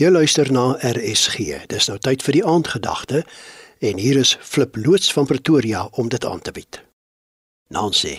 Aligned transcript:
Jy 0.00 0.08
luister 0.08 0.48
na 0.48 0.78
RSG. 0.80 1.66
Dis 1.68 1.90
nou 1.90 1.98
tyd 2.00 2.22
vir 2.24 2.38
die 2.38 2.44
aandgedagte 2.48 3.18
en 3.84 3.98
hier 4.00 4.16
is 4.16 4.30
Flip 4.40 4.78
loods 4.80 5.10
van 5.12 5.26
Pretoria 5.28 5.82
om 6.00 6.08
dit 6.08 6.24
aan 6.24 6.40
te 6.40 6.54
bied. 6.56 6.78
Nancy, 7.68 8.14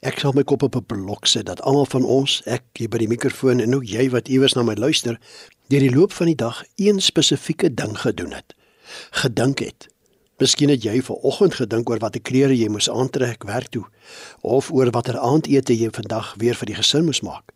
ek 0.00 0.22
sal 0.22 0.32
my 0.32 0.46
kop 0.48 0.64
op 0.64 0.78
'n 0.80 0.86
blok 0.88 1.28
sit 1.28 1.44
dat 1.44 1.60
almal 1.60 1.84
van 1.92 2.04
ons, 2.04 2.40
ek 2.46 2.64
hier 2.80 2.88
by 2.88 3.02
die 3.04 3.10
mikrofoon 3.12 3.60
en 3.60 3.74
ook 3.74 3.84
jy 3.84 4.08
wat 4.08 4.28
iewers 4.28 4.54
na 4.56 4.62
my 4.62 4.74
luister, 4.74 5.20
deur 5.68 5.80
die 5.80 5.94
loop 5.94 6.12
van 6.12 6.26
die 6.26 6.34
dag 6.34 6.64
een 6.76 7.00
spesifieke 7.00 7.74
ding 7.74 7.98
gedoen 7.98 8.32
het. 8.32 8.54
Gedink 9.10 9.58
het. 9.58 9.88
Miskien 10.38 10.68
het 10.68 10.82
jy 10.82 11.02
vanoggend 11.02 11.54
gedink 11.54 11.90
oor 11.90 11.98
watter 11.98 12.20
klere 12.20 12.56
jy 12.56 12.68
moes 12.68 12.88
aantrek 12.88 13.44
werk 13.44 13.68
toe 13.68 13.84
of 14.40 14.72
oor 14.72 14.90
watter 14.90 15.18
aandete 15.18 15.76
jy 15.76 15.90
vandag 15.92 16.34
weer 16.38 16.54
vir 16.54 16.66
die 16.66 16.80
gesin 16.80 17.04
moes 17.04 17.20
maak. 17.20 17.52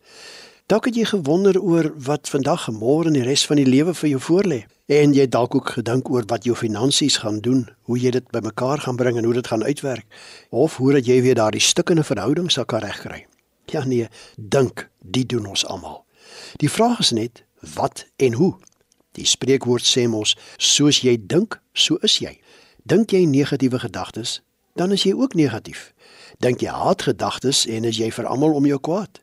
Dalk 0.66 0.84
het 0.84 0.96
jy 0.96 1.04
gewonder 1.04 1.60
oor 1.60 1.90
wat 1.96 2.28
vandag 2.28 2.68
en 2.68 2.78
môre 2.78 3.10
en 3.10 3.16
die 3.16 3.24
res 3.26 3.42
van 3.46 3.58
die 3.58 3.66
lewe 3.66 3.94
vir 3.94 4.08
jou 4.14 4.20
voorlê. 4.22 4.60
En 4.86 5.14
jy 5.14 5.26
dalk 5.28 5.54
ook 5.54 5.70
gedink 5.76 6.10
oor 6.10 6.24
wat 6.30 6.44
jou 6.44 6.54
finansies 6.56 7.16
gaan 7.22 7.40
doen, 7.40 7.66
hoe 7.88 7.98
jy 7.98 8.10
dit 8.10 8.30
bymekaar 8.30 8.84
gaan 8.84 8.96
bring 8.96 9.18
en 9.18 9.24
hoe 9.24 9.34
dit 9.34 9.46
gaan 9.46 9.64
uitwerk, 9.64 10.06
of 10.50 10.76
hoe 10.76 10.92
dat 10.92 11.06
jy 11.06 11.20
weer 11.22 11.34
daardie 11.34 11.60
stukkende 11.60 12.04
verhouding 12.04 12.50
sal 12.50 12.64
kan 12.64 12.84
regkry. 12.84 13.26
Ja 13.72 13.84
nee, 13.84 14.08
dink, 14.36 14.88
dit 15.00 15.28
doen 15.28 15.46
ons 15.46 15.66
almal. 15.66 16.04
Die 16.56 16.70
vraag 16.70 16.98
is 16.98 17.10
net 17.10 17.44
wat 17.74 18.06
en 18.16 18.32
hoe. 18.32 18.54
Die 19.12 19.26
spreekwoord 19.26 19.86
sê 19.86 20.06
mos, 20.08 20.36
soos 20.56 21.02
jy 21.02 21.16
dink, 21.26 21.60
so 21.72 21.96
is 22.02 22.18
jy. 22.20 22.38
Dink 22.84 23.12
jy 23.12 23.24
negatiewe 23.26 23.78
gedagtes, 23.78 24.40
dan 24.74 24.92
is 24.92 25.04
jy 25.06 25.12
ook 25.14 25.34
negatief. 25.34 25.92
Dink 26.38 26.60
jy 26.60 26.72
haatgedagtes 26.72 27.66
en 27.66 27.84
is 27.88 27.98
jy 28.00 28.10
vir 28.12 28.26
almal 28.26 28.56
om 28.58 28.66
jou 28.66 28.80
kwaad. 28.80 29.21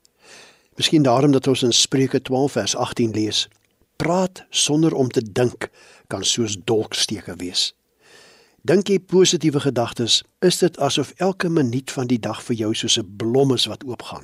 Miskien 0.79 1.03
daarom 1.03 1.31
dat 1.31 1.47
ons 1.47 1.63
in 1.63 1.73
Spreuke 1.73 2.21
12 2.21 2.51
vers 2.51 2.75
18 2.75 3.11
lees: 3.11 3.47
Praat 3.95 4.45
sonder 4.49 4.93
om 4.93 5.09
te 5.09 5.31
dink 5.31 5.69
kan 6.07 6.23
soos 6.23 6.55
dolksteke 6.63 7.35
wees. 7.35 7.73
Dink 8.61 8.87
jy 8.87 8.99
positiewe 8.99 9.59
gedagtes, 9.59 10.21
is 10.39 10.57
dit 10.63 10.79
asof 10.79 11.11
elke 11.17 11.49
minuut 11.49 11.91
van 11.91 12.07
die 12.07 12.19
dag 12.19 12.39
vir 12.43 12.55
jou 12.55 12.71
soos 12.73 12.95
'n 12.97 13.15
blom 13.17 13.51
is 13.53 13.65
wat 13.65 13.83
oopgaan. 13.83 14.23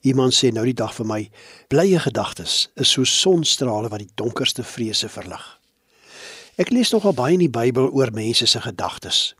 Iemand 0.00 0.34
sê 0.34 0.52
nou 0.52 0.64
die 0.64 0.74
dag 0.82 0.94
vir 0.94 1.06
my: 1.06 1.30
Blye 1.68 1.98
gedagtes 1.98 2.70
is 2.74 2.90
soos 2.90 3.20
sonstrale 3.20 3.88
wat 3.88 3.98
die 3.98 4.14
donkerste 4.14 4.62
vrese 4.62 5.08
verlig. 5.08 5.58
Ek 6.56 6.70
lees 6.70 6.92
nogal 6.92 7.12
baie 7.12 7.32
in 7.32 7.42
die 7.42 7.58
Bybel 7.58 7.90
oor 7.90 8.12
mense 8.12 8.46
se 8.46 8.60
gedagtes. 8.60 9.34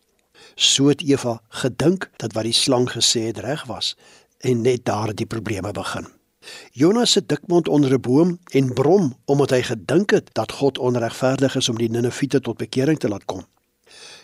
So 0.56 0.88
het 0.88 1.02
Eva 1.02 1.40
gedink 1.48 2.10
dat 2.16 2.32
wat 2.32 2.44
die 2.44 2.52
slang 2.52 2.90
gesê 2.90 3.26
het 3.26 3.38
reg 3.38 3.64
was 3.66 3.96
en 4.40 4.62
net 4.62 4.84
daar 4.84 5.06
het 5.06 5.16
die 5.16 5.26
probleme 5.26 5.72
begin. 5.72 6.15
Jonas 6.72 7.10
sit 7.10 7.28
dikmond 7.28 7.68
onder 7.68 7.92
'n 7.92 8.00
boom 8.00 8.38
en 8.44 8.72
brom 8.72 9.16
omdat 9.24 9.50
hy 9.50 9.62
gedink 9.62 10.10
het 10.10 10.28
dat 10.32 10.52
God 10.52 10.78
onregverdig 10.78 11.56
is 11.56 11.68
om 11.68 11.78
die 11.78 11.90
Niniviete 11.90 12.40
tot 12.40 12.56
bekering 12.56 12.98
te 12.98 13.08
laat 13.08 13.24
kom. 13.24 13.44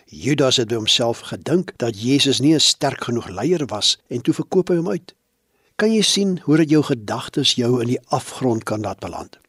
Judas 0.05 0.57
het 0.57 0.67
by 0.67 0.75
homself 0.75 1.19
gedink 1.19 1.73
dat 1.77 2.01
Jesus 2.01 2.39
nie 2.39 2.53
'n 2.53 2.59
sterk 2.59 3.03
genoeg 3.03 3.29
leier 3.29 3.65
was 3.65 3.99
en 4.07 4.21
toe 4.21 4.33
verkoop 4.33 4.67
hy 4.67 4.75
hom 4.75 4.89
uit. 4.89 5.15
Kan 5.75 5.93
jy 5.93 6.01
sien 6.01 6.39
hoe 6.43 6.57
dit 6.57 6.69
jou 6.69 6.83
gedagtes 6.83 7.53
jou 7.53 7.81
in 7.81 7.87
die 7.87 7.99
afgrond 8.07 8.63
kan 8.63 8.81
laat 8.81 8.99
beland? 8.99 9.39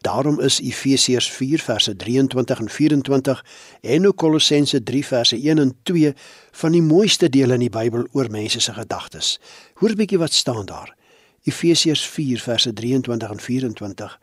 Daarom 0.00 0.40
is 0.40 0.60
Efesiërs 0.60 1.30
4 1.30 1.58
verse 1.58 1.96
23 1.96 2.60
en 2.60 2.68
24 2.70 3.44
en 3.80 4.14
Kolossense 4.14 4.82
3 4.82 5.06
verse 5.06 5.36
1 5.36 5.58
en 5.58 5.76
2 5.82 6.12
van 6.52 6.72
die 6.72 6.82
mooiste 6.82 7.28
dele 7.28 7.54
in 7.54 7.64
die 7.64 7.70
Bybel 7.70 8.06
oor 8.12 8.30
mense 8.30 8.60
se 8.60 8.72
gedagtes. 8.72 9.40
Hoor 9.74 9.90
'n 9.90 9.96
bietjie 9.96 10.18
wat 10.18 10.32
staan 10.32 10.66
daar. 10.66 10.94
Efesiërs 11.46 12.06
4 12.06 12.40
verse 12.42 12.72
23 12.72 13.30
en 13.30 13.40
24 13.40 14.18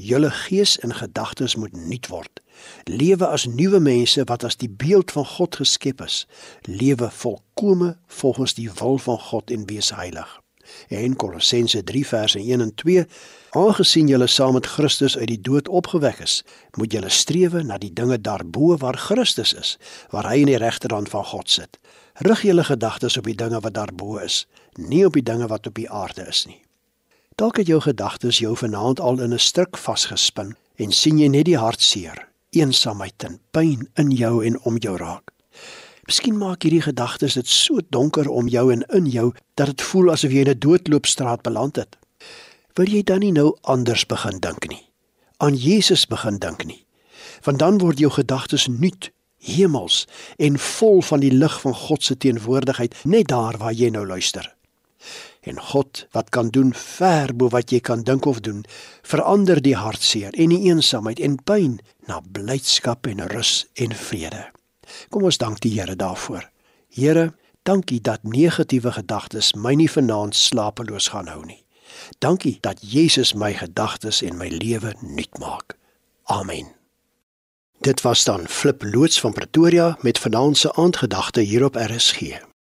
Julle 0.00 0.30
gees 0.30 0.78
en 0.78 0.94
gedagtes 0.94 1.54
moet 1.60 1.72
nuut 1.76 2.06
word. 2.08 2.40
Lewe 2.84 3.26
as 3.26 3.44
nuwe 3.46 3.80
mense 3.80 4.22
wat 4.24 4.44
as 4.48 4.56
die 4.56 4.70
beeld 4.70 5.10
van 5.12 5.26
God 5.26 5.58
geskep 5.60 6.00
is. 6.00 6.26
Lewe 6.64 7.10
volkome 7.10 7.96
volgens 8.06 8.54
die 8.54 8.70
wil 8.78 8.98
van 8.98 9.18
God 9.18 9.50
en 9.50 9.66
wees 9.66 9.90
heilig. 9.94 10.40
En 10.88 11.16
Kolossense 11.16 11.84
3 11.84 12.06
verse 12.06 12.38
1 12.38 12.60
en 12.60 12.74
2 12.74 13.04
Aangesien 13.50 14.06
julle 14.06 14.26
saam 14.26 14.52
met 14.54 14.66
Christus 14.66 15.16
uit 15.18 15.26
die 15.26 15.40
dood 15.40 15.68
opgewek 15.68 16.20
is, 16.22 16.42
moet 16.78 16.92
julle 16.94 17.08
strewe 17.10 17.64
na 17.66 17.80
die 17.82 17.90
dinge 17.92 18.20
daarbo 18.20 18.76
waar 18.78 18.98
Christus 18.98 19.52
is, 19.58 19.72
waar 20.14 20.28
hy 20.30 20.44
in 20.44 20.52
die 20.52 20.60
regterhand 20.62 21.10
van 21.10 21.24
God 21.32 21.50
sit. 21.50 21.80
Rig 22.14 22.42
julle 22.42 22.64
gedagtes 22.64 23.16
op 23.16 23.24
die 23.24 23.34
dinge 23.34 23.60
wat 23.60 23.74
daarbo 23.74 24.16
is, 24.16 24.46
nie 24.74 25.04
op 25.06 25.12
die 25.12 25.22
dinge 25.22 25.46
wat 25.46 25.66
op 25.66 25.74
die 25.74 25.90
aarde 25.90 26.26
is 26.28 26.46
nie. 26.46 26.62
Dalk 27.36 27.56
het 27.56 27.66
jou 27.66 27.80
gedagtes 27.80 28.38
jou 28.38 28.56
vanaand 28.56 29.00
al 29.00 29.20
in 29.20 29.32
'n 29.32 29.38
struik 29.38 29.76
vasgespin 29.76 30.56
en 30.76 30.92
sien 30.92 31.18
jy 31.18 31.28
net 31.28 31.44
die 31.44 31.58
hartseer, 31.58 32.28
eensaamheid 32.50 33.24
en 33.24 33.40
pyn 33.50 33.88
in 33.94 34.10
jou 34.10 34.44
en 34.46 34.60
om 34.60 34.76
jou 34.76 34.96
raak. 34.96 35.30
Miskien 36.06 36.38
maak 36.38 36.62
hierdie 36.62 36.82
gedagtes 36.82 37.34
dit 37.34 37.46
so 37.46 37.80
donker 37.90 38.28
om 38.28 38.48
jou 38.48 38.72
en 38.72 38.82
in 38.82 39.06
jou 39.06 39.32
dat 39.54 39.66
dit 39.66 39.82
voel 39.82 40.10
asof 40.10 40.30
jy 40.30 40.40
in 40.40 40.48
'n 40.48 40.58
doodloopstraat 40.58 41.42
beland 41.42 41.76
het 41.76 41.96
wil 42.80 42.88
jy 42.88 43.02
dan 43.04 43.20
nie 43.24 43.32
nou 43.34 43.50
anders 43.68 44.06
begin 44.08 44.38
dink 44.40 44.68
nie. 44.70 44.82
Aan 45.44 45.56
Jesus 45.56 46.06
begin 46.08 46.38
dink 46.40 46.64
nie. 46.64 46.84
Want 47.44 47.58
dan 47.58 47.78
word 47.80 47.98
jou 48.00 48.10
gedagtes 48.12 48.68
nuut, 48.68 49.10
hemels 49.40 50.04
en 50.36 50.58
vol 50.58 51.02
van 51.02 51.20
die 51.20 51.32
lig 51.32 51.60
van 51.60 51.74
God 51.74 52.04
se 52.04 52.16
teenwoordigheid 52.16 52.96
net 53.04 53.28
daar 53.32 53.58
waar 53.58 53.72
jy 53.72 53.90
nou 53.90 54.06
luister. 54.06 54.46
En 55.40 55.60
God 55.60 56.06
wat 56.12 56.28
kan 56.28 56.50
doen 56.52 56.74
ver 56.76 57.32
bo 57.36 57.48
wat 57.48 57.72
jy 57.72 57.80
kan 57.80 58.02
dink 58.04 58.26
of 58.28 58.40
doen, 58.44 58.64
verander 59.02 59.62
die 59.62 59.76
hartseer 59.76 60.36
en 60.36 60.52
die 60.52 60.66
eensaamheid 60.68 61.20
en 61.20 61.38
pyn 61.44 61.78
na 62.06 62.20
blydskap 62.20 63.08
en 63.08 63.24
rus 63.32 63.64
en 63.74 63.96
vrede. 63.96 64.50
Kom 65.08 65.24
ons 65.24 65.38
dank 65.40 65.62
die 65.64 65.72
Here 65.78 65.96
daarvoor. 65.96 66.44
Here, 66.92 67.32
dankie 67.62 68.00
dat 68.00 68.22
negatiewe 68.22 68.92
gedagtes 68.92 69.54
my 69.54 69.74
nie 69.78 69.90
vanaand 69.90 70.36
slapeloos 70.36 71.08
gaan 71.14 71.30
hou 71.32 71.44
nie. 71.46 71.62
Dankie 72.18 72.58
dat 72.60 72.82
Jesus 72.82 73.34
my 73.34 73.52
gedagtes 73.54 74.22
en 74.22 74.36
my 74.36 74.48
lewe 74.48 74.94
nuut 75.00 75.38
maak. 75.38 75.78
Amen. 76.24 76.79
Dit 77.80 78.00
was 78.00 78.24
dan 78.24 78.48
Flip 78.48 78.82
loods 78.82 79.20
van 79.20 79.32
Pretoria 79.32 79.96
met 80.00 80.18
vanaand 80.18 80.58
se 80.58 80.74
aandgedagte 80.74 81.40
hier 81.40 81.64
op 81.64 81.74
RSG. 81.74 82.49